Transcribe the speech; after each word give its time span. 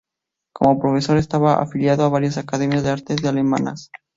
Como 0.51 0.79
profesor, 0.79 1.17
estaba 1.17 1.61
afiliado 1.61 2.03
a 2.03 2.09
varias 2.09 2.39
academias 2.39 2.81
de 2.81 2.89
arte 2.89 3.13
del 3.15 3.27
Alemanas. 3.27 3.91